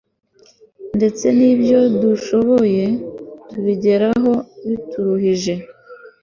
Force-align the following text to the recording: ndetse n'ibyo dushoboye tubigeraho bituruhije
ndetse 0.97 1.25
n'ibyo 1.37 1.79
dushoboye 2.01 2.85
tubigeraho 3.49 4.31
bituruhije 4.67 5.53